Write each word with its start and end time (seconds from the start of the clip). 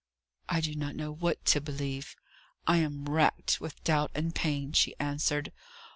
"I 0.49 0.61
do 0.61 0.73
not 0.73 0.95
know 0.95 1.11
what 1.11 1.45
to 1.45 1.61
believe; 1.61 2.15
I 2.65 2.77
am 2.77 3.05
racked 3.07 3.61
with 3.61 3.83
doubt 3.83 4.09
and 4.15 4.33
pain," 4.33 4.73
she 4.73 4.95
answered. 4.99 5.51